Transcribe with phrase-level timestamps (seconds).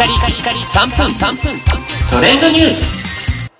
[0.00, 1.60] カリカリカリ3分3分
[2.10, 3.50] トレンドニュース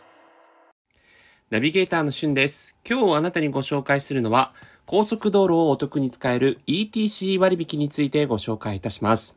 [1.50, 2.74] ナビゲーターのしゅんです。
[2.88, 4.54] 今日あなたにご紹介するのは、
[4.86, 9.36] 高速道路をお得に使える ETC 割引についてご紹介いたします。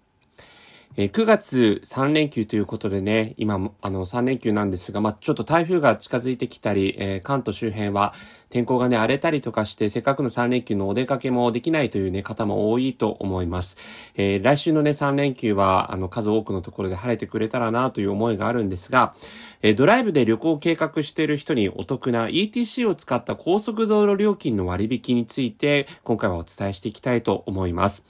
[0.96, 8.14] えー9月3連休ということでね、今も、あの、3連休なんですが、まあ、ちょっと台風が近づいてきたり、えー関東周辺は
[8.50, 13.78] 天候がね、荒れたりとかして、せっかくの3連休のお出かけもできないというね、方も多いと思います。
[14.16, 19.16] えー来週のね、3連休は、あの、数多くのところで晴れてくれたらなという思いがあるんですが、
[19.64, 28.06] えドライブで旅行を計画している人にお得な ETC を使った高速道路料金の割引について、今回はお伝えしていきたいと思います。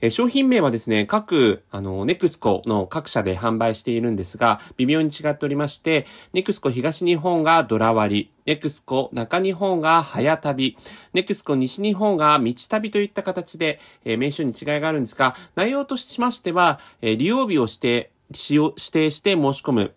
[0.00, 10.76] え商品名はですね、各、あの、ネククスコの各社で販売しているんですが、微妙に違っておりまして、ネクスコ東日本がドラ割、り、ネクスコ中日本が早旅、
[11.14, 19.94] ネクスコ西日本が道旅といった形で、えー名称に違いがあるんですが、内容としましては、えー利用日をして、使用、指定して申し込む。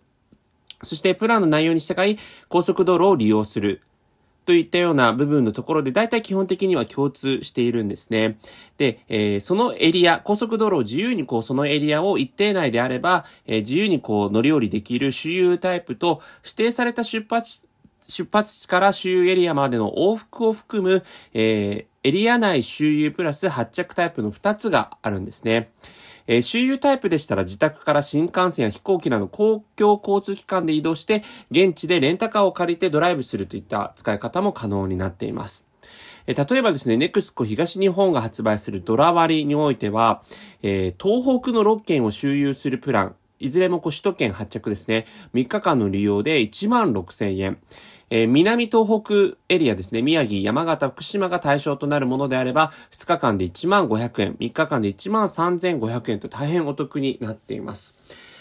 [0.82, 3.82] そして、プランの内容に従い、高速道路を利用する。
[4.44, 8.38] といったような部分のところで、大体基本的には共通しているんですね。
[8.76, 17.62] で、えーそのエリア、高速道路を自由にこう、そのエリアを一定内であれば、えー自由にこう、乗り降りできる周遊タイプと、指定された出発、
[18.08, 25.70] 出発地から周遊エリアまでの往復を含む、えーエリア内周遊プラス発着タイプの2つがあるんですね。
[26.26, 35.66] えー周遊タイプでしたら自宅から新幹線や飛行機など公共交通機関で移動して、現地でレンタカーを借りてドライブするといった使い方も可能になっています。
[36.26, 40.22] 例えばですね、ネクスコ東日本が発売するドラ割においては、
[40.62, 45.04] えー東北の6県を周遊するプラン、いずれもこう首都圏発着ですね。
[45.34, 47.58] 3日間の利用で1万6000円。
[48.14, 50.02] えー南東北エリアですね。
[50.02, 57.94] 宮城、山形、福島が対象となるものであれば、2日間で1万500円、3日間で1万3500円と大変お得になっています。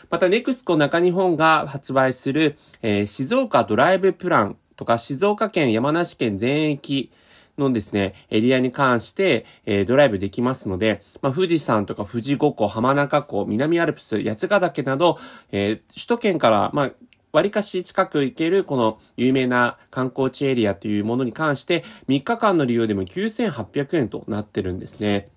[0.09, 7.09] また、ネクスコ中日本が発売する、えー静岡ドライブプランとか、静岡県、山梨県全域、
[7.58, 15.17] のですね、エリアに関して、えードライブできますので、まあ、富士山とか富士五湖、浜中湖、南アルプス、八ヶ岳など、
[15.52, 16.92] えー首都圏から、まあ、
[17.31, 25.30] 割かし近く行けるこの有名な観光地エリアというものに関して、3日間の利用でも9800円となってるんですね。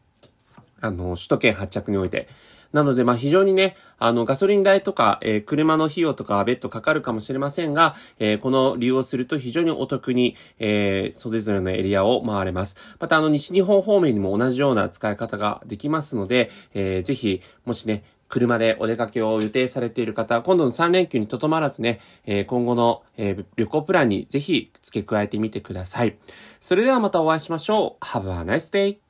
[0.80, 2.28] あの、首都圏発着において。
[2.74, 12.74] なので、まあ非常にね、あの、ガソリン代とか、えー車の費用とかは別途かかるかもしれませんが、えーこの利用すると非常にお得に、えーそれぞれのエリアを回れます。
[12.98, 26.16] また、あの、西日本方面にも同じような使い方ができますので、えーぜひ、もしね、車でお出かけを予定されている方、今度の3連休にとどまらずね、えー今後の、えー旅行プランにぜひ付け加えてみてください。
[26.60, 28.04] それではまたお会いしましょう。
[28.04, 29.03] Have a nice day!